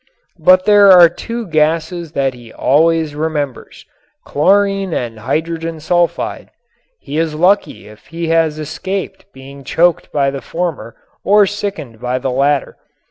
[0.39, 3.85] But there are two gases that he always remembers,
[4.25, 6.49] chlorine and hydrogen sulfide.
[6.99, 12.17] He is lucky if he has escaped being choked by the former or sickened by
[12.17, 12.77] the latter.